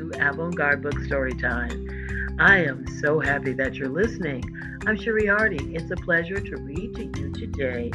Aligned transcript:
Avant 0.00 0.54
Garde 0.54 0.82
Book 0.82 0.94
Storytime. 0.94 2.38
I 2.40 2.58
am 2.64 2.86
so 3.00 3.20
happy 3.20 3.52
that 3.52 3.74
you're 3.74 3.88
listening. 3.88 4.42
I'm 4.86 4.96
Sherry 4.96 5.26
Hardy. 5.26 5.74
It's 5.74 5.90
a 5.90 5.96
pleasure 5.96 6.40
to 6.40 6.56
read 6.56 6.94
to 6.96 7.04
you 7.04 7.30
today 7.32 7.90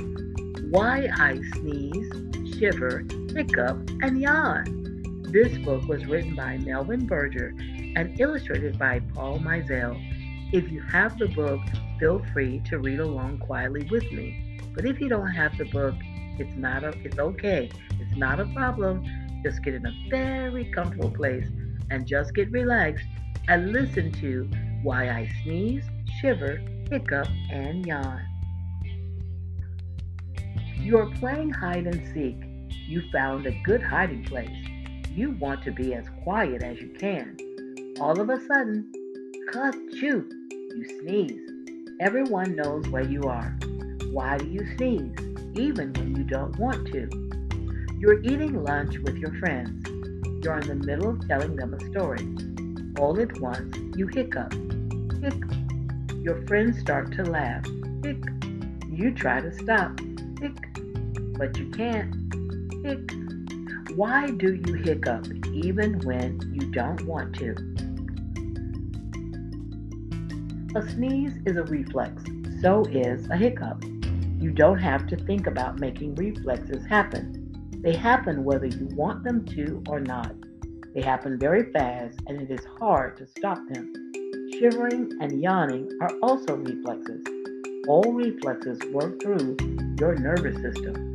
Why 0.69 1.09
I 1.15 1.39
Sneeze, 1.53 2.11
Shiver, 2.55 3.05
Hiccup, 3.33 3.89
and 4.03 4.21
Yawn. 4.21 5.23
This 5.31 5.57
book 5.57 5.87
was 5.87 6.05
written 6.05 6.35
by 6.35 6.57
Melvin 6.59 7.07
Berger 7.07 7.55
and 7.95 8.19
illustrated 8.19 8.77
by 8.77 8.99
Paul 9.15 9.39
Meisel. 9.39 9.99
If 10.53 10.71
you 10.71 10.81
have 10.83 11.17
the 11.17 11.27
book, 11.29 11.59
feel 11.99 12.23
free 12.33 12.61
to 12.69 12.77
read 12.77 12.99
along 12.99 13.39
quietly 13.39 13.87
with 13.89 14.11
me. 14.11 14.59
But 14.75 14.85
if 14.85 15.01
you 15.01 15.09
don't 15.09 15.31
have 15.31 15.57
the 15.57 15.65
book, 15.65 15.95
it's 16.37 16.55
not 16.55 16.83
a, 16.83 16.89
it's 17.03 17.17
okay. 17.17 17.71
It's 17.99 18.15
not 18.15 18.39
a 18.39 18.45
problem 18.53 19.03
just 19.45 19.61
get 19.61 19.75
in 19.75 19.85
a 19.85 19.93
very 20.09 20.65
comfortable 20.71 21.11
place 21.11 21.47
and 21.89 22.05
just 22.05 22.33
get 22.33 22.51
relaxed 22.51 23.07
and 23.47 23.71
listen 23.71 24.11
to 24.13 24.49
why 24.83 25.09
I 25.09 25.29
sneeze, 25.43 25.83
shiver, 26.19 26.61
hiccup, 26.89 27.27
and 27.51 27.85
yawn. 27.85 28.21
You 30.77 30.97
are 30.99 31.09
playing 31.19 31.51
hide 31.51 31.87
and 31.87 32.05
seek. 32.13 32.37
You 32.87 33.01
found 33.11 33.47
a 33.47 33.61
good 33.63 33.81
hiding 33.81 34.23
place. 34.25 34.49
You 35.09 35.31
want 35.31 35.63
to 35.63 35.71
be 35.71 35.93
as 35.93 36.05
quiet 36.23 36.61
as 36.61 36.79
you 36.79 36.89
can. 36.99 37.37
All 37.99 38.19
of 38.19 38.29
a 38.29 38.39
sudden, 38.45 38.91
you, 39.93 40.29
you 40.49 40.99
sneeze. 41.01 41.49
Everyone 42.01 42.55
knows 42.55 42.87
where 42.89 43.07
you 43.07 43.23
are. 43.23 43.57
Why 44.11 44.37
do 44.37 44.45
you 44.45 44.65
sneeze, 44.75 45.15
even 45.55 45.93
when 45.93 46.15
you 46.15 46.23
don't 46.25 46.57
want 46.59 46.87
to? 46.87 47.09
You're 47.97 48.21
eating 48.21 48.63
lunch 48.63 48.97
with 48.99 49.15
your 49.17 49.33
friends. 49.39 49.84
You're 50.45 50.59
in 50.59 50.67
the 50.67 50.85
middle 50.85 51.09
of 51.09 51.27
telling 51.27 51.55
them 51.55 51.73
a 51.73 51.79
story. 51.87 52.19
All 52.99 53.19
at 53.19 53.41
once, 53.41 53.75
you 53.97 54.05
hiccup. 54.05 54.53
Hic. 54.53 55.33
Your 56.21 56.45
friends 56.45 56.77
start 56.79 57.11
to 57.13 57.23
laugh. 57.23 57.65
Hic. 58.03 58.23
You 58.87 59.11
try 59.15 59.41
to 59.41 59.51
stop. 59.51 59.99
Hic. 60.39 60.55
But 61.39 61.57
you 61.57 61.71
can't. 61.71 62.13
Hic. 62.85 63.09
Why 63.95 64.29
do 64.29 64.53
you 64.53 64.75
hiccup 64.75 65.25
even 65.51 65.97
when 66.01 66.39
you 66.53 66.69
don't 66.71 67.03
want 67.07 67.33
to? 67.37 67.55
A 70.77 70.87
sneeze 70.91 71.33
is 71.47 71.57
a 71.57 71.63
reflex. 71.63 72.21
So 72.61 72.85
is 72.91 73.27
a 73.31 73.35
hiccup. 73.35 73.83
You 74.39 74.51
don't 74.51 74.77
have 74.77 75.07
to 75.07 75.15
think 75.15 75.47
about 75.47 75.79
making 75.79 76.13
reflexes 76.13 76.85
happen. 76.85 77.44
They 77.85 77.95
happen 77.95 78.43
whether 78.43 78.65
you 78.65 78.87
want 78.95 79.23
them 79.23 79.45
to 79.45 79.83
or 79.87 79.99
not. 79.99 80.33
They 80.95 81.03
happen 81.03 81.37
very 81.37 81.71
fast, 81.71 82.17
and 82.25 82.41
it 82.41 82.49
is 82.49 82.65
hard 82.79 83.15
to 83.17 83.27
stop 83.27 83.59
them. 83.69 83.93
Shivering 84.53 85.11
and 85.21 85.39
yawning 85.39 85.91
are 86.01 86.09
also 86.23 86.55
reflexes. 86.55 87.21
All 87.87 88.11
reflexes 88.11 88.79
work 88.91 89.21
through 89.21 89.57
your 89.99 90.15
nervous 90.15 90.55
system. 90.63 91.13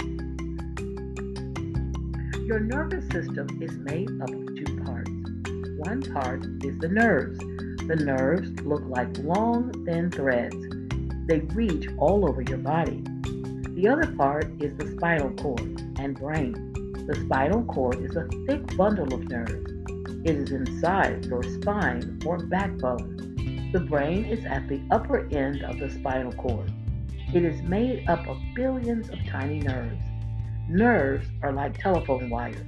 Your 2.47 2.61
nervous 2.61 3.05
system 3.11 3.49
is 3.61 3.73
made 3.79 4.09
up 4.23 4.31
of 4.31 4.47
two 4.55 4.81
parts. 4.85 5.11
One 5.79 6.03
part 6.15 6.45
is 6.63 6.79
the 6.79 6.89
nerves. 6.89 7.41
The 7.89 7.97
nerves 7.97 8.49
look 8.61 8.85
like 8.87 9.19
long, 9.19 9.73
thin 9.87 10.09
threads. 10.13 10.55
They 11.27 11.41
reach 11.53 11.89
all 11.99 12.29
over 12.29 12.43
your 12.43 12.59
body. 12.59 13.03
The 13.75 13.89
other 13.89 14.15
part 14.15 14.53
is 14.63 14.73
the 14.77 14.89
spinal 14.97 15.31
cord 15.31 15.90
and 16.01 16.19
brain. 16.19 16.73
The 17.07 17.15
spinal 17.15 17.63
cord 17.65 18.01
is 18.01 18.17
a 18.17 18.27
thick 18.47 18.77
bundle 18.77 19.13
of 19.13 19.29
nerves. 19.29 19.71
It 20.25 20.37
is 20.37 20.51
inside 20.51 21.27
your 21.27 21.43
spine 21.43 22.21
or 22.25 22.39
backbone. 22.39 23.71
The 23.73 23.81
brain 23.81 24.25
is 24.25 24.45
at 24.47 24.67
the 24.69 24.81
upper 24.91 25.29
end 25.31 25.63
of 25.63 25.79
the 25.79 25.91
spinal 25.91 26.33
cord. 26.33 26.73
It 27.35 27.45
is 27.45 27.63
made 27.63 28.09
up 28.09 28.27
of 28.27 28.39
billions 28.55 29.11
of 29.11 29.19
tiny 29.29 29.61
nerves. 29.61 30.03
Nerves 30.69 31.27
are 31.43 31.53
like 31.53 31.79
telephone 31.79 32.31
wires. 32.31 32.67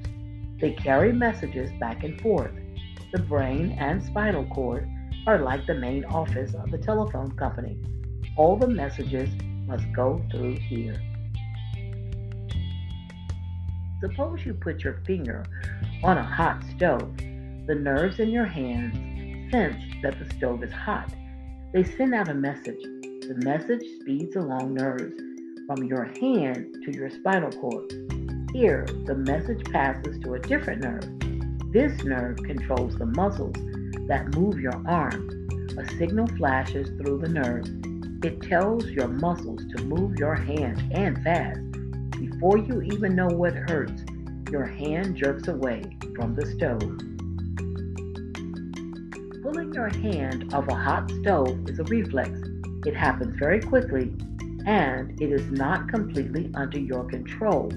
They 0.61 0.73
carry 0.73 1.13
messages 1.13 1.71
back 1.81 2.05
and 2.05 2.21
forth. 2.21 2.53
The 3.13 3.21
brain 3.21 3.77
and 3.79 4.03
spinal 4.03 4.45
cord 4.47 4.89
are 5.27 5.39
like 5.39 5.67
the 5.67 5.75
main 5.75 6.05
office 6.05 6.55
of 6.55 6.71
the 6.71 6.79
telephone 6.79 7.33
company. 7.33 7.79
All 8.37 8.57
the 8.57 8.69
messages 8.69 9.31
must 9.67 9.91
go 9.93 10.23
through 10.31 10.57
here. 10.57 11.01
Suppose 14.03 14.45
you 14.45 14.55
put 14.55 14.83
your 14.83 15.01
finger 15.07 15.47
on 16.03 16.19
a 16.19 16.25
hot 16.25 16.61
stove. 16.75 17.17
The 17.69 17.77
nerves 17.77 18.19
in 18.19 18.31
your 18.31 18.47
hands 18.47 19.53
sense 19.53 19.81
that 20.03 20.19
the 20.19 20.29
stove 20.35 20.65
is 20.65 20.73
hot. 20.73 21.15
They 21.73 21.85
send 21.85 22.13
out 22.13 22.29
a 22.29 22.35
message. 22.35 22.83
The 22.83 23.41
message 23.45 23.85
speeds 24.01 24.35
along 24.35 24.75
nerves 24.75 25.15
from 25.69 25.85
your 25.85 26.07
hand 26.21 26.75
to 26.85 26.93
your 26.93 27.11
spinal 27.11 27.53
cord. 27.53 27.93
Here, 28.53 28.85
the 29.07 29.15
message 29.15 29.65
passes 29.71 30.19
to 30.25 30.35
a 30.35 30.41
different 30.41 30.83
nerve. 30.83 31.73
This 31.73 32.03
nerve 32.03 32.39
controls 32.39 32.97
the 32.97 33.07
muscles 33.07 33.55
that 34.09 34.35
move 34.35 34.59
your 34.59 34.83
arm. 34.85 35.47
A 35.79 35.87
signal 35.97 36.27
flashes 36.39 36.89
through 37.01 37.19
the 37.19 37.29
nerve. 37.29 37.69
It 38.25 38.43
tells 38.43 38.85
your 38.87 39.07
muscles 39.07 39.63
to 39.77 39.85
move 39.85 40.19
your 40.19 40.35
hand 40.35 40.83
and 40.93 41.23
fast. 41.23 41.72
Before 42.31 42.57
you 42.57 42.83
even 42.83 43.17
know 43.17 43.27
what 43.27 43.53
hurts, 43.53 44.05
your 44.49 44.65
hand 44.65 45.17
jerks 45.17 45.49
away 45.49 45.83
from 46.15 46.37
the 46.37 46.47
stove. 46.47 46.79
Pulling 49.43 49.75
your 49.75 49.89
hand 49.89 50.55
off 50.55 50.69
a 50.69 50.75
hot 50.77 51.11
stove 51.11 51.69
is 51.69 51.81
a 51.81 51.85
reflex. 51.85 52.31
It 52.87 52.95
happens 52.95 53.35
very 53.35 53.61
quickly 53.61 54.15
and 54.67 55.21
it 55.21 55.33
is 55.33 55.51
not 55.51 55.89
completely 55.89 56.49
under 56.55 56.79
your 56.79 57.03
control. 57.03 57.73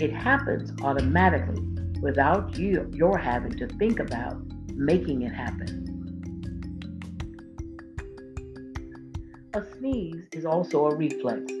It 0.00 0.10
happens 0.10 0.72
automatically 0.82 1.60
without 2.00 2.56
you 2.56 2.90
your 2.94 3.18
having 3.18 3.52
to 3.58 3.66
think 3.76 4.00
about 4.00 4.40
making 4.74 5.20
it 5.20 5.32
happen. 5.32 5.80
A 9.52 9.62
sneeze 9.76 10.24
is 10.32 10.46
also 10.46 10.86
a 10.86 10.96
reflex 10.96 11.52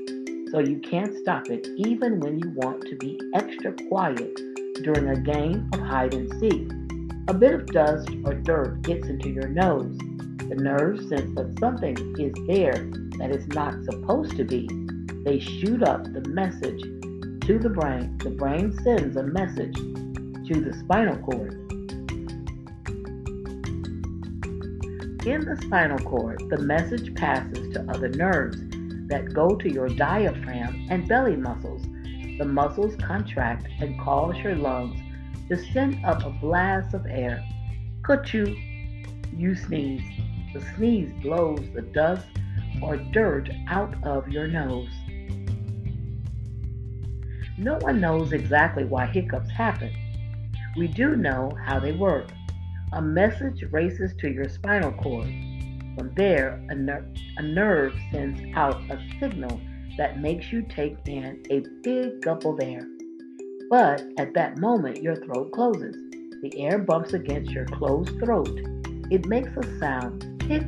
so 0.52 0.58
you 0.58 0.78
can't 0.80 1.16
stop 1.16 1.48
it 1.48 1.66
even 1.78 2.20
when 2.20 2.38
you 2.38 2.50
want 2.50 2.82
to 2.82 2.94
be 2.96 3.18
extra 3.34 3.72
quiet 3.88 4.36
during 4.82 5.08
a 5.08 5.18
game 5.18 5.68
of 5.72 5.80
hide 5.80 6.12
and 6.12 6.30
seek. 6.38 6.70
A 7.28 7.34
bit 7.34 7.54
of 7.54 7.66
dust 7.66 8.10
or 8.26 8.34
dirt 8.34 8.82
gets 8.82 9.08
into 9.08 9.30
your 9.30 9.48
nose. 9.48 9.96
The 10.50 10.56
nerves 10.56 11.08
sense 11.08 11.34
that 11.36 11.58
something 11.58 11.96
is 12.18 12.34
there 12.46 12.74
that 13.18 13.30
is 13.30 13.46
not 13.48 13.82
supposed 13.84 14.36
to 14.36 14.44
be. 14.44 14.68
They 15.24 15.40
shoot 15.40 15.82
up 15.82 16.04
the 16.12 16.28
message 16.28 16.82
to 16.82 17.58
the 17.58 17.70
brain. 17.70 18.18
The 18.18 18.30
brain 18.30 18.78
sends 18.84 19.16
a 19.16 19.22
message 19.22 19.74
to 19.74 20.60
the 20.60 20.76
spinal 20.80 21.16
cord. 21.16 21.54
In 25.24 25.40
the 25.46 25.58
spinal 25.62 25.98
cord, 26.00 26.42
the 26.50 26.58
message 26.58 27.14
passes 27.14 27.72
to 27.72 27.86
other 27.88 28.08
nerves 28.10 28.58
that 29.08 29.32
go 29.32 29.56
to 29.56 29.72
your 29.72 29.88
diaphragm 29.88 30.86
and 30.90 31.08
belly 31.08 31.36
muscles. 31.36 31.82
The 32.38 32.44
muscles 32.44 32.96
contract 32.96 33.68
and 33.80 34.00
cause 34.00 34.36
your 34.38 34.54
lungs 34.54 35.00
to 35.48 35.56
send 35.72 36.04
up 36.04 36.24
a 36.24 36.30
blast 36.30 36.94
of 36.94 37.06
air. 37.06 37.44
Kuchu, 38.02 38.56
you 39.36 39.54
sneeze. 39.54 40.02
The 40.54 40.60
sneeze 40.74 41.12
blows 41.22 41.60
the 41.74 41.82
dust 41.82 42.26
or 42.82 42.96
dirt 42.96 43.50
out 43.68 43.94
of 44.04 44.28
your 44.28 44.48
nose. 44.48 44.90
No 47.58 47.76
one 47.80 48.00
knows 48.00 48.32
exactly 48.32 48.84
why 48.84 49.06
hiccups 49.06 49.50
happen. 49.50 49.92
We 50.76 50.88
do 50.88 51.16
know 51.16 51.52
how 51.64 51.78
they 51.78 51.92
work. 51.92 52.28
A 52.92 53.02
message 53.02 53.62
races 53.70 54.14
to 54.20 54.30
your 54.30 54.48
spinal 54.48 54.92
cord. 54.92 55.28
From 55.96 56.12
there, 56.16 56.64
a, 56.70 56.74
ner- 56.74 57.06
a 57.36 57.42
nerve 57.42 57.94
sends 58.10 58.40
out 58.56 58.80
a 58.90 58.98
signal 59.20 59.60
that 59.98 60.20
makes 60.20 60.50
you 60.50 60.62
take 60.62 60.96
in 61.06 61.42
a 61.50 61.62
big 61.82 62.22
gulp 62.22 62.44
of 62.44 62.60
air. 62.60 62.86
But 63.68 64.02
at 64.18 64.34
that 64.34 64.58
moment, 64.58 65.02
your 65.02 65.16
throat 65.16 65.52
closes. 65.52 65.94
The 66.42 66.52
air 66.56 66.78
bumps 66.78 67.12
against 67.12 67.50
your 67.50 67.66
closed 67.66 68.18
throat. 68.18 68.60
It 69.10 69.26
makes 69.26 69.50
a 69.56 69.78
sound, 69.78 70.42
hic. 70.42 70.64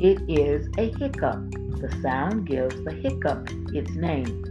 It 0.00 0.20
is 0.28 0.68
a 0.78 0.90
hiccup. 0.98 1.50
The 1.80 1.94
sound 2.02 2.46
gives 2.46 2.74
the 2.84 2.92
hiccup 2.92 3.48
its 3.74 3.90
name. 3.92 4.42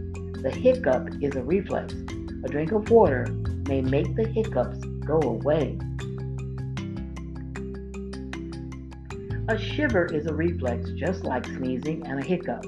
The 0.42 0.50
hiccup 0.50 1.08
is 1.20 1.34
a 1.34 1.42
reflex. 1.42 1.92
A 2.44 2.48
drink 2.48 2.72
of 2.72 2.90
water 2.90 3.26
may 3.68 3.80
make 3.80 4.14
the 4.16 4.26
hiccups 4.26 4.78
go 5.06 5.20
away. 5.20 5.78
A 9.52 9.58
shiver 9.58 10.06
is 10.06 10.24
a 10.24 10.32
reflex 10.32 10.88
just 10.92 11.24
like 11.24 11.44
sneezing 11.44 12.06
and 12.06 12.18
a 12.18 12.24
hiccup. 12.24 12.64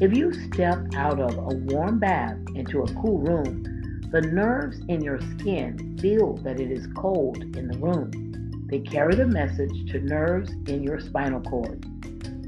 If 0.00 0.12
you 0.12 0.32
step 0.32 0.78
out 0.96 1.20
of 1.20 1.38
a 1.38 1.54
warm 1.72 2.00
bath 2.00 2.36
into 2.56 2.82
a 2.82 2.94
cool 2.94 3.18
room, 3.18 3.62
The 4.10 4.22
nerves 4.22 4.80
in 4.88 5.02
your 5.02 5.20
skin 5.20 5.98
feel 6.00 6.34
that 6.38 6.58
it 6.58 6.72
is 6.72 6.88
cold 6.96 7.38
in 7.56 7.68
the 7.68 7.78
room. 7.78 8.66
They 8.68 8.80
carry 8.80 9.14
the 9.14 9.26
message 9.26 9.92
to 9.92 10.00
nerves 10.00 10.50
in 10.66 10.82
your 10.82 10.98
spinal 10.98 11.42
cord. 11.42 11.84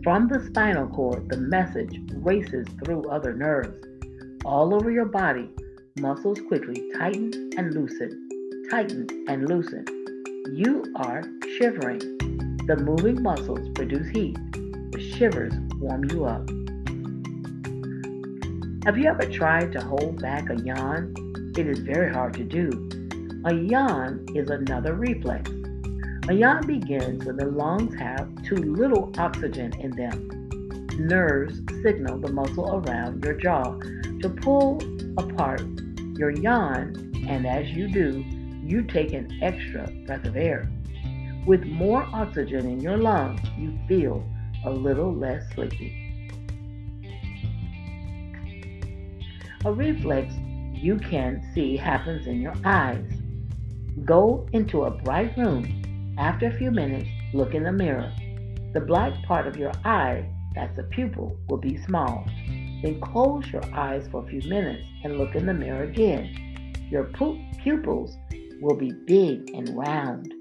From 0.03 0.27
the 0.27 0.45
spinal 0.47 0.89
cord, 0.89 1.29
the 1.29 1.37
message 1.37 2.01
races 2.15 2.67
through 2.83 3.09
other 3.09 3.33
nerves. 3.33 3.81
All 4.45 4.75
over 4.75 4.91
your 4.91 5.07
body, 5.07 5.51
muscles 6.01 6.41
quickly 6.49 6.91
tighten 6.99 7.51
and 7.57 7.73
loosen, 7.75 8.29
tighten 8.71 9.07
and 9.29 9.49
loosen. 9.49 9.85
You 10.53 10.85
are 10.97 11.23
shivering. 11.59 12.28
The 12.69 12.77
moving 12.77 13.23
muscles 13.23 13.67
produce 13.71 14.11
heat. 14.11 14.37
The 14.93 15.01
shivers 15.17 15.55
warm 15.81 16.05
you 16.11 16.27
up. 16.27 16.47
Have 18.85 18.99
you 18.99 19.09
ever 19.09 19.25
tried 19.25 19.73
to 19.73 19.81
hold 19.81 20.21
back 20.21 20.51
a 20.51 20.57
yawn? 20.57 21.15
It 21.57 21.67
is 21.67 21.79
very 21.79 22.13
hard 22.13 22.35
to 22.35 22.45
do. 22.45 22.69
A 23.47 23.55
yawn 23.55 24.27
is 24.35 24.51
another 24.51 24.93
reflex. 24.93 25.51
A 26.29 26.35
yawn 26.35 26.67
begins 26.67 27.25
when 27.25 27.39
the 27.39 27.47
lungs 27.47 27.95
have 27.95 28.29
too 28.43 28.57
little 28.57 29.15
oxygen 29.17 29.73
in 29.81 29.93
them. 29.93 30.29
Nerves 30.99 31.63
signal 31.83 32.19
the 32.19 32.31
muscle 32.31 32.85
around 32.87 33.25
your 33.25 33.33
jaw 33.33 33.79
to 34.21 34.29
pull 34.43 34.79
apart 35.17 35.63
your 36.19 36.33
yawn, 36.33 37.15
and 37.27 37.47
as 37.47 37.71
you 37.71 37.89
do, 37.89 38.23
you 38.63 38.83
take 38.83 39.15
an 39.15 39.39
extra 39.41 39.91
breath 40.05 40.27
of 40.27 40.37
air. 40.37 40.71
With 41.49 41.65
more 41.65 42.07
oxygen 42.13 42.67
in 42.67 42.79
your 42.79 42.99
lungs, 42.99 43.41
you 43.57 43.79
feel 43.89 44.23
a 44.67 44.71
little 44.71 45.15
less 45.15 45.43
sleepy. 45.55 45.95
A 49.65 49.73
reflex 49.73 50.35
you 50.75 50.99
can 50.99 51.43
see 51.55 51.75
happens 51.75 52.27
in 52.27 52.43
your 52.43 52.53
eyes. 52.67 53.11
Go 54.05 54.47
into 54.53 54.83
a 54.83 54.91
bright 54.91 55.35
room. 55.39 56.15
After 56.19 56.49
a 56.49 56.59
few 56.59 56.71
minutes, 56.71 57.09
look 57.33 57.55
in 57.55 57.63
the 57.63 57.73
mirror. 57.73 58.13
The 58.75 58.83
black 58.83 59.15
part 59.23 59.47
of 59.47 59.57
your 59.57 59.73
eye, 59.87 60.31
that's 60.55 60.77
the 60.77 60.83
pupil, 60.83 61.35
will 61.49 61.57
be 61.57 61.79
small. 61.79 62.27
Then 62.83 63.01
close 63.01 63.51
your 63.51 63.65
eyes 63.75 64.07
for 64.13 64.23
a 64.23 64.29
few 64.29 64.43
minutes 64.51 64.85
and 65.03 65.17
look 65.17 65.35
in 65.35 65.47
the 65.47 65.55
mirror 65.55 65.85
again. 65.85 66.75
Your 66.91 67.05
pupils 67.63 68.19
will 68.61 68.77
be 68.77 68.93
big 69.07 69.49
and 69.55 69.75
round. 69.75 70.35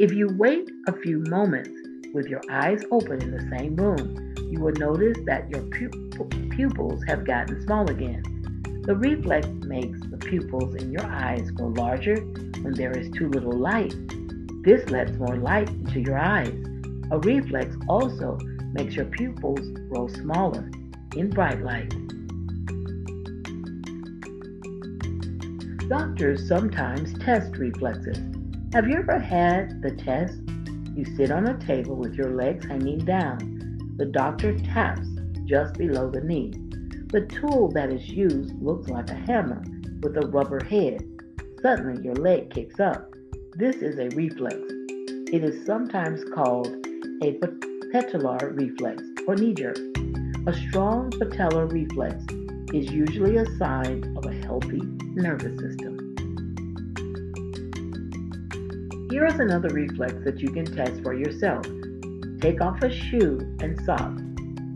If 0.00 0.12
you 0.12 0.28
wait 0.36 0.68
a 0.88 0.92
few 0.92 1.20
moments 1.28 1.70
with 2.12 2.26
your 2.26 2.40
eyes 2.50 2.82
open 2.90 3.22
in 3.22 3.30
the 3.30 3.56
same 3.56 3.76
room, 3.76 4.34
you 4.50 4.58
will 4.58 4.72
notice 4.72 5.16
that 5.26 5.48
your 5.48 5.62
pupils 6.50 7.00
have 7.06 7.24
gotten 7.24 7.62
small 7.62 7.88
again. 7.88 8.24
The 8.86 8.96
reflex 8.96 9.46
makes 9.46 10.00
the 10.10 10.16
pupils 10.16 10.74
in 10.74 10.90
your 10.90 11.06
eyes 11.06 11.48
grow 11.52 11.68
larger 11.68 12.16
when 12.16 12.74
there 12.74 12.90
is 12.90 13.08
too 13.12 13.28
little 13.28 13.56
light. 13.56 13.94
This 14.64 14.90
lets 14.90 15.12
more 15.12 15.36
light 15.36 15.68
into 15.68 16.00
your 16.00 16.18
eyes. 16.18 16.52
A 17.12 17.18
reflex 17.20 17.76
also 17.88 18.36
makes 18.72 18.96
your 18.96 19.06
pupils 19.06 19.60
grow 19.90 20.08
smaller 20.08 20.68
in 21.14 21.30
bright 21.30 21.62
light. 21.62 21.94
Doctors 25.88 26.48
sometimes 26.48 27.16
test 27.20 27.56
reflexes. 27.58 28.18
Have 28.74 28.88
you 28.88 28.96
ever 28.96 29.20
had 29.20 29.82
the 29.82 29.92
test? 29.92 30.40
You 30.96 31.04
sit 31.14 31.30
on 31.30 31.46
a 31.46 31.56
table 31.64 31.94
with 31.94 32.16
your 32.16 32.34
legs 32.34 32.66
hanging 32.66 32.98
down. 32.98 33.94
The 33.98 34.06
doctor 34.06 34.58
taps 34.58 35.06
just 35.44 35.74
below 35.74 36.10
the 36.10 36.22
knee. 36.22 36.50
The 37.12 37.24
tool 37.26 37.70
that 37.70 37.92
is 37.92 38.08
used 38.08 38.60
looks 38.60 38.88
like 38.88 39.10
a 39.10 39.14
hammer 39.14 39.62
with 40.02 40.16
a 40.16 40.26
rubber 40.26 40.58
head. 40.64 41.08
Suddenly, 41.62 42.02
your 42.02 42.16
leg 42.16 42.50
kicks 42.50 42.80
up. 42.80 43.14
This 43.54 43.76
is 43.76 43.96
a 44.00 44.08
reflex. 44.16 44.56
It 44.58 45.44
is 45.44 45.64
sometimes 45.64 46.24
called 46.34 46.66
a 47.22 47.38
patellar 47.92 48.58
reflex 48.58 49.04
or 49.28 49.36
knee 49.36 49.54
jerk. 49.54 49.78
A 50.48 50.52
strong 50.52 51.12
patellar 51.12 51.70
reflex 51.70 52.16
is 52.74 52.90
usually 52.90 53.36
a 53.36 53.46
sign 53.56 54.16
of 54.16 54.26
a 54.26 54.34
healthy 54.44 54.80
nervous 55.14 55.60
system. 55.60 56.03
Here 59.14 59.26
is 59.26 59.38
another 59.38 59.68
reflex 59.68 60.12
that 60.24 60.40
you 60.40 60.50
can 60.50 60.64
test 60.64 61.00
for 61.04 61.14
yourself. 61.14 61.64
Take 62.40 62.60
off 62.60 62.82
a 62.82 62.90
shoe 62.90 63.38
and 63.60 63.80
sock. 63.84 64.12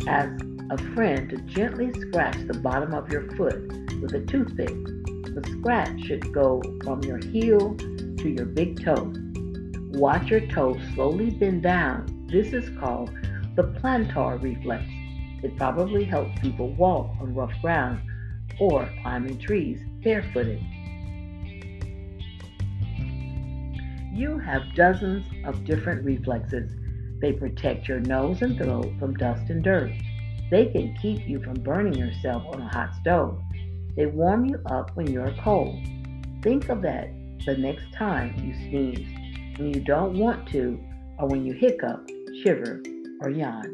Ask 0.06 0.44
a 0.70 0.78
friend 0.94 1.28
to 1.30 1.38
gently 1.38 1.90
scratch 1.92 2.36
the 2.46 2.56
bottom 2.60 2.94
of 2.94 3.10
your 3.10 3.28
foot 3.32 3.66
with 4.00 4.14
a 4.14 4.24
toothpick. 4.26 4.68
The 4.68 5.56
scratch 5.58 6.02
should 6.02 6.32
go 6.32 6.62
from 6.84 7.02
your 7.02 7.18
heel 7.18 7.74
to 7.74 8.28
your 8.28 8.46
big 8.46 8.80
toe. 8.84 9.12
Watch 9.98 10.30
your 10.30 10.46
toe 10.46 10.78
slowly 10.94 11.30
bend 11.30 11.64
down. 11.64 12.28
This 12.30 12.52
is 12.52 12.70
called 12.78 13.10
the 13.56 13.64
plantar 13.64 14.40
reflex. 14.40 14.84
It 15.42 15.56
probably 15.56 16.04
helps 16.04 16.38
people 16.38 16.68
walk 16.74 17.10
on 17.20 17.34
rough 17.34 17.60
ground 17.60 18.00
or 18.60 18.88
climbing 19.02 19.40
trees 19.40 19.80
barefooted. 20.04 20.62
You 24.18 24.36
have 24.38 24.74
dozens 24.74 25.24
of 25.44 25.64
different 25.64 26.04
reflexes. 26.04 26.72
They 27.20 27.32
protect 27.32 27.86
your 27.86 28.00
nose 28.00 28.42
and 28.42 28.58
throat 28.58 28.90
from 28.98 29.14
dust 29.14 29.48
and 29.48 29.62
dirt. 29.62 29.92
They 30.50 30.66
can 30.66 30.96
keep 31.00 31.28
you 31.28 31.40
from 31.40 31.54
burning 31.54 31.94
yourself 31.94 32.42
on 32.52 32.60
a 32.60 32.68
hot 32.68 32.96
stove. 33.00 33.40
They 33.94 34.06
warm 34.06 34.46
you 34.46 34.60
up 34.66 34.90
when 34.96 35.06
you're 35.06 35.32
cold. 35.44 35.78
Think 36.42 36.68
of 36.68 36.82
that 36.82 37.10
the 37.46 37.56
next 37.58 37.92
time 37.94 38.34
you 38.44 38.54
sneeze, 38.54 39.06
when 39.56 39.72
you 39.72 39.80
don't 39.82 40.18
want 40.18 40.48
to, 40.48 40.80
or 41.20 41.28
when 41.28 41.46
you 41.46 41.52
hiccup, 41.52 42.10
shiver, 42.42 42.82
or 43.20 43.30
yawn. 43.30 43.72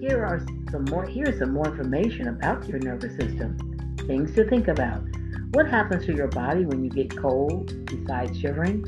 Here 0.00 0.24
are 0.24 0.44
some 0.72 0.86
more 0.86 1.06
here's 1.06 1.38
some 1.38 1.52
more 1.52 1.68
information 1.68 2.26
about 2.26 2.66
your 2.66 2.80
nervous 2.80 3.16
system. 3.16 3.96
Things 4.08 4.34
to 4.34 4.44
think 4.50 4.66
about. 4.66 5.04
What 5.54 5.68
happens 5.68 6.04
to 6.06 6.12
your 6.12 6.26
body 6.26 6.66
when 6.66 6.82
you 6.82 6.90
get 6.90 7.16
cold 7.16 7.86
besides 7.86 8.36
shivering? 8.40 8.84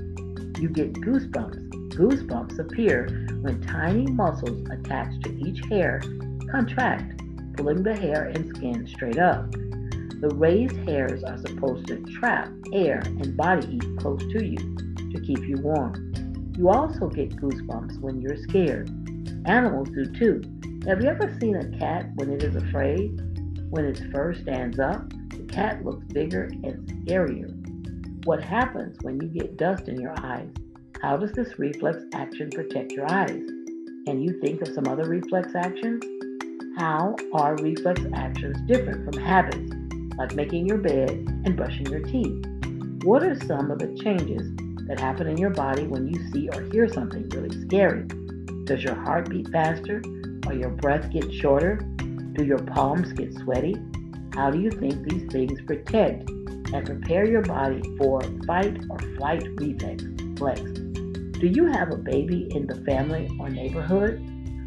You 0.58 0.68
get 0.68 0.94
goosebumps. 0.94 1.68
Goosebumps 1.90 2.58
appear 2.58 3.06
when 3.40 3.60
tiny 3.62 4.10
muscles 4.10 4.68
attached 4.72 5.22
to 5.22 5.46
each 5.46 5.64
hair 5.66 6.02
contract, 6.50 7.22
pulling 7.56 7.84
the 7.84 7.94
hair 7.94 8.24
and 8.24 8.48
skin 8.48 8.84
straight 8.88 9.16
up. 9.16 9.48
The 9.52 10.34
raised 10.34 10.76
hairs 10.78 11.22
are 11.22 11.38
supposed 11.38 11.86
to 11.86 12.02
trap 12.18 12.50
air 12.72 13.00
and 13.04 13.36
body 13.36 13.64
heat 13.68 13.98
close 13.98 14.22
to 14.32 14.44
you 14.44 14.58
to 15.12 15.20
keep 15.20 15.46
you 15.46 15.58
warm. 15.58 16.12
You 16.58 16.68
also 16.70 17.06
get 17.06 17.36
goosebumps 17.36 18.00
when 18.00 18.20
you're 18.20 18.38
scared. 18.38 18.90
Animals 19.46 19.90
do 19.90 20.04
too. 20.06 20.42
Have 20.88 21.00
you 21.00 21.10
ever 21.10 21.32
seen 21.40 21.54
a 21.54 21.78
cat 21.78 22.10
when 22.16 22.28
it 22.28 22.42
is 22.42 22.56
afraid? 22.56 23.20
When 23.70 23.84
its 23.84 24.00
fur 24.12 24.34
stands 24.34 24.80
up, 24.80 25.12
cat 25.56 25.82
looks 25.82 26.04
bigger 26.12 26.50
and 26.64 26.86
scarier. 26.86 27.50
What 28.26 28.42
happens 28.42 28.98
when 29.00 29.18
you 29.22 29.28
get 29.28 29.56
dust 29.56 29.88
in 29.88 29.98
your 29.98 30.12
eyes? 30.18 30.50
How 31.00 31.16
does 31.16 31.32
this 31.32 31.58
reflex 31.58 32.02
action 32.12 32.50
protect 32.50 32.92
your 32.92 33.10
eyes? 33.10 33.40
Can 34.04 34.20
you 34.20 34.38
think 34.42 34.60
of 34.60 34.68
some 34.68 34.86
other 34.86 35.08
reflex 35.08 35.54
actions? 35.54 36.04
How 36.76 37.16
are 37.32 37.56
reflex 37.56 38.02
actions 38.12 38.58
different 38.66 39.06
from 39.06 39.22
habits, 39.22 39.72
like 40.18 40.34
making 40.34 40.66
your 40.66 40.76
bed 40.76 41.10
and 41.46 41.56
brushing 41.56 41.86
your 41.86 42.00
teeth? 42.00 42.44
What 43.04 43.22
are 43.22 43.34
some 43.46 43.70
of 43.70 43.78
the 43.78 43.98
changes 44.04 44.46
that 44.88 45.00
happen 45.00 45.26
in 45.26 45.38
your 45.38 45.50
body 45.50 45.86
when 45.86 46.06
you 46.06 46.30
see 46.32 46.50
or 46.50 46.64
hear 46.64 46.86
something 46.86 47.30
really 47.30 47.58
scary? 47.64 48.06
Does 48.64 48.82
your 48.82 48.94
heart 48.94 49.30
beat 49.30 49.48
faster 49.48 50.02
or 50.46 50.52
your 50.52 50.70
breath 50.70 51.10
get 51.10 51.32
shorter? 51.32 51.76
Do 52.34 52.44
your 52.44 52.58
palms 52.58 53.14
get 53.14 53.32
sweaty? 53.32 53.76
How 54.36 54.50
do 54.50 54.60
you 54.60 54.70
think 54.70 55.02
these 55.08 55.32
things 55.32 55.58
protect 55.62 56.28
and 56.28 56.84
prepare 56.84 57.24
your 57.24 57.40
body 57.40 57.80
for 57.96 58.20
fight 58.46 58.78
or 58.90 58.98
flight 59.16 59.42
reflex? 59.56 60.60
Do 60.60 61.46
you 61.46 61.64
have 61.72 61.90
a 61.90 61.96
baby 61.96 62.46
in 62.54 62.66
the 62.66 62.84
family 62.84 63.34
or 63.40 63.48
neighborhood? 63.48 64.20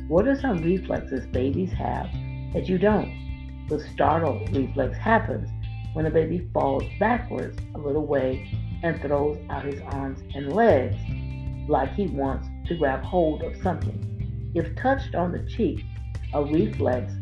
What 0.08 0.28
are 0.28 0.40
some 0.40 0.64
reflexes 0.64 1.28
babies 1.28 1.72
have 1.74 2.12
that 2.54 2.68
you 2.68 2.80
don't? 2.80 3.68
The 3.70 3.80
startle 3.94 4.44
reflex 4.52 4.98
happens 4.98 5.48
when 5.94 6.08
a 6.08 6.10
baby 6.10 6.50
falls 6.52 6.84
backwards 7.00 7.60
a 7.76 7.78
little 7.78 8.08
way 8.08 8.52
and 8.82 9.00
throws 9.00 9.38
out 9.52 9.66
his 9.66 9.82
arms 9.82 10.20
and 10.34 10.52
legs 10.52 10.98
like 11.70 11.94
he 11.94 12.08
wants 12.08 12.48
to 12.70 12.76
grab 12.76 13.04
hold 13.04 13.44
of 13.44 13.56
something. 13.62 14.52
If 14.56 14.76
touched 14.78 15.14
on 15.14 15.32
the 15.32 15.48
cheek, 15.48 15.86
a 16.34 16.44
reflex 16.44 17.14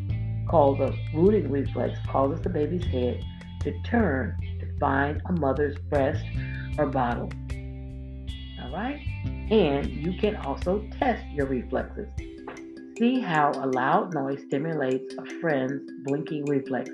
called 0.48 0.80
the 0.80 0.96
rooting 1.13 1.51
reflex 1.51 2.00
causes 2.08 2.42
the 2.42 2.50
baby's 2.50 2.86
head 2.86 3.24
to 3.62 3.80
turn 3.82 4.38
to 4.60 4.80
find 4.80 5.22
a 5.25 5.34
mother's 5.34 5.77
breast 5.89 6.24
or 6.77 6.86
bottle. 6.86 7.30
All 8.62 8.72
right? 8.72 9.00
And 9.51 9.88
you 9.88 10.13
can 10.20 10.36
also 10.38 10.88
test 11.00 11.25
your 11.32 11.48
reflexes. 11.48 12.08
See 12.98 13.20
how 13.20 13.51
a 13.56 13.68
loud 13.68 14.13
noise 14.13 14.42
stimulates 14.48 15.13
a 15.18 15.25
friend's 15.39 15.92
blinking 16.06 16.46
reflex. 16.46 16.89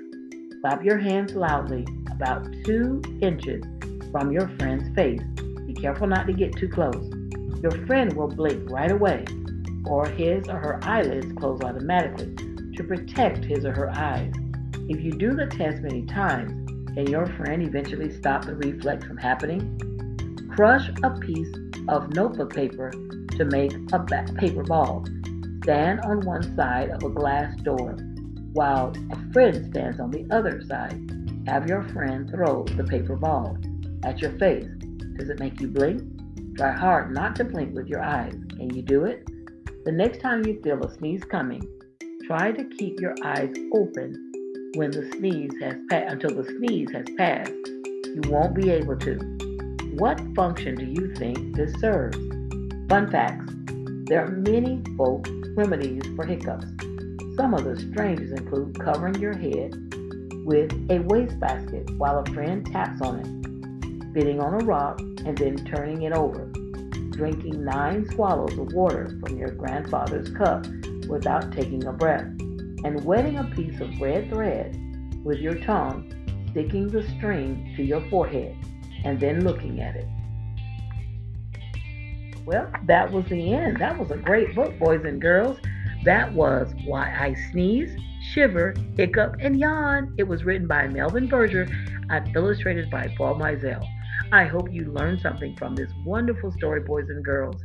Clap 0.60 0.84
your 0.84 0.98
hands 0.98 1.34
loudly, 1.34 1.86
about 2.10 2.46
two 2.64 3.02
inches 3.20 3.64
from 4.10 4.30
your 4.30 4.48
friend's 4.58 4.94
face. 4.94 5.20
Be 5.66 5.74
careful 5.74 6.06
not 6.06 6.26
to 6.26 6.32
get 6.32 6.56
too 6.56 6.68
close. 6.68 7.10
Your 7.62 7.72
friend 7.86 8.12
will 8.12 8.28
blink 8.28 8.70
right 8.70 8.90
away, 8.90 9.24
or 9.86 10.06
his 10.06 10.48
or 10.48 10.58
her 10.58 10.80
eyelids 10.82 11.32
close 11.38 11.60
automatically 11.62 12.53
to 12.76 12.84
protect 12.84 13.44
his 13.44 13.64
or 13.64 13.72
her 13.72 13.90
eyes. 13.90 14.32
If 14.88 15.00
you 15.02 15.12
do 15.12 15.34
the 15.34 15.46
test 15.46 15.82
many 15.82 16.02
times, 16.06 16.68
can 16.94 17.06
your 17.06 17.26
friend 17.26 17.62
eventually 17.62 18.12
stop 18.12 18.44
the 18.44 18.54
reflex 18.54 19.04
from 19.04 19.16
happening? 19.16 19.78
Crush 20.54 20.90
a 21.02 21.10
piece 21.10 21.52
of 21.88 22.14
notebook 22.14 22.54
paper 22.54 22.90
to 22.90 23.44
make 23.44 23.72
a 23.92 23.98
paper 24.36 24.62
ball. 24.62 25.04
Stand 25.62 26.00
on 26.00 26.20
one 26.20 26.54
side 26.54 26.90
of 26.90 27.02
a 27.02 27.08
glass 27.08 27.56
door 27.62 27.96
while 28.52 28.92
a 29.10 29.32
friend 29.32 29.66
stands 29.70 29.98
on 29.98 30.10
the 30.10 30.26
other 30.30 30.62
side. 30.68 31.00
Have 31.46 31.68
your 31.68 31.82
friend 31.88 32.30
throw 32.30 32.64
the 32.76 32.84
paper 32.84 33.16
ball 33.16 33.58
at 34.04 34.20
your 34.20 34.32
face. 34.38 34.68
Does 35.16 35.28
it 35.28 35.40
make 35.40 35.60
you 35.60 35.68
blink? 35.68 36.02
Try 36.56 36.72
hard 36.72 37.12
not 37.12 37.34
to 37.36 37.44
blink 37.44 37.74
with 37.74 37.88
your 37.88 38.02
eyes. 38.02 38.34
Can 38.50 38.72
you 38.74 38.82
do 38.82 39.04
it? 39.04 39.26
The 39.84 39.92
next 39.92 40.20
time 40.20 40.46
you 40.46 40.60
feel 40.62 40.82
a 40.84 40.94
sneeze 40.94 41.24
coming, 41.24 41.66
try 42.26 42.50
to 42.50 42.64
keep 42.64 43.00
your 43.00 43.14
eyes 43.22 43.52
open 43.74 44.32
when 44.76 44.90
the 44.90 45.10
sneeze 45.12 45.52
has 45.60 45.74
pa- 45.90 46.06
until 46.08 46.30
the 46.30 46.44
sneeze 46.56 46.90
has 46.90 47.04
passed. 47.18 47.50
You 47.50 48.22
won't 48.28 48.54
be 48.54 48.70
able 48.70 48.96
to. 48.96 49.18
What 49.98 50.20
function 50.34 50.74
do 50.76 50.86
you 50.86 51.14
think 51.14 51.54
this 51.54 51.72
serves? 51.80 52.16
Fun 52.88 53.10
facts. 53.10 53.52
There 54.06 54.24
are 54.24 54.30
many 54.30 54.82
folk 54.96 55.28
remedies 55.54 56.02
for 56.16 56.24
hiccups. 56.24 56.66
Some 57.36 57.52
of 57.52 57.64
the 57.64 57.78
strangest 57.90 58.32
include 58.32 58.80
covering 58.80 59.16
your 59.16 59.36
head 59.36 59.74
with 60.46 60.72
a 60.90 61.00
wastebasket 61.00 61.90
while 61.98 62.20
a 62.20 62.32
friend 62.32 62.64
taps 62.72 63.02
on 63.02 63.20
it, 63.20 64.10
spitting 64.10 64.40
on 64.40 64.62
a 64.62 64.64
rock, 64.64 64.98
and 65.00 65.36
then 65.36 65.56
turning 65.66 66.02
it 66.02 66.12
over, 66.12 66.46
drinking 67.10 67.64
nine 67.64 68.08
swallows 68.12 68.56
of 68.58 68.72
water 68.72 69.16
from 69.20 69.36
your 69.36 69.50
grandfather's 69.50 70.30
cup 70.30 70.66
without 71.08 71.52
taking 71.52 71.84
a 71.86 71.92
breath, 71.92 72.26
and 72.84 73.04
wetting 73.04 73.38
a 73.38 73.44
piece 73.44 73.80
of 73.80 74.00
red 74.00 74.28
thread 74.30 74.76
with 75.24 75.38
your 75.38 75.54
tongue, 75.54 76.12
sticking 76.50 76.88
the 76.88 77.02
string 77.16 77.72
to 77.76 77.82
your 77.82 78.00
forehead, 78.10 78.56
and 79.04 79.18
then 79.18 79.44
looking 79.44 79.80
at 79.80 79.96
it. 79.96 80.06
Well, 82.46 82.70
that 82.86 83.10
was 83.10 83.24
the 83.26 83.54
end. 83.54 83.78
That 83.78 83.98
was 83.98 84.10
a 84.10 84.16
great 84.16 84.54
book, 84.54 84.78
boys 84.78 85.04
and 85.04 85.20
girls. 85.20 85.58
That 86.04 86.32
was 86.34 86.72
Why 86.84 87.10
I 87.18 87.34
Sneeze, 87.50 87.96
Shiver, 88.32 88.74
Hiccup, 88.96 89.36
and 89.40 89.58
Yawn. 89.58 90.14
It 90.18 90.24
was 90.24 90.44
written 90.44 90.66
by 90.66 90.86
Melvin 90.88 91.26
Berger 91.26 91.66
and 92.10 92.36
illustrated 92.36 92.90
by 92.90 93.14
Paul 93.16 93.36
Meisel. 93.36 93.82
I 94.30 94.44
hope 94.44 94.70
you 94.70 94.84
learned 94.92 95.20
something 95.20 95.56
from 95.56 95.74
this 95.74 95.90
wonderful 96.04 96.52
story, 96.52 96.80
boys 96.80 97.08
and 97.08 97.24
girls. 97.24 97.62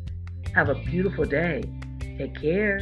Have 0.55 0.69
a 0.69 0.75
beautiful 0.75 1.25
day. 1.25 1.63
Take 1.99 2.39
care. 2.39 2.81